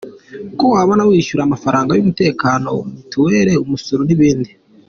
Ko 0.57 0.65
wabona 0.75 1.03
wishyura 1.09 1.41
amafaranga 1.43 1.91
yumutekano, 1.93 2.71
mutwel, 2.93 3.47
umusoro 3.63 4.01
nibindi,. 4.05 4.51